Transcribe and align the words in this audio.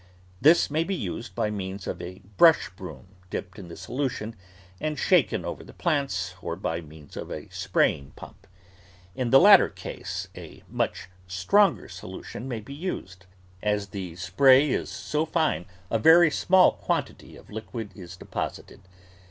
This 0.41 0.71
may 0.71 0.83
be 0.83 0.95
used 0.95 1.35
by 1.35 1.51
means 1.51 1.85
of 1.85 2.01
a 2.01 2.23
brush 2.35 2.71
broom 2.75 3.17
dipped 3.29 3.59
in 3.59 3.67
the 3.67 3.77
solution 3.77 4.35
and 4.79 4.97
shaken 4.97 5.45
over 5.45 5.63
the 5.63 5.75
plants 5.75 6.33
or 6.41 6.55
by 6.55 6.81
means 6.81 7.15
of 7.15 7.29
a 7.31 7.49
spraying 7.49 8.09
pump; 8.15 8.47
in 9.13 9.29
the 9.29 9.39
latter 9.39 9.69
case 9.69 10.27
a 10.35 10.63
much 10.67 11.07
stronger 11.27 11.87
solution 11.87 12.47
may 12.47 12.61
be 12.61 12.73
used, 12.73 13.27
as 13.61 13.89
the 13.89 14.15
spray 14.15 14.71
is 14.71 14.89
so 14.89 15.23
fine 15.23 15.67
a 15.91 15.99
very 15.99 16.31
small 16.31 16.71
quantity 16.71 17.35
of 17.35 17.51
liquid 17.51 17.91
is 17.95 18.17
de 18.17 18.25
posited. 18.25 18.79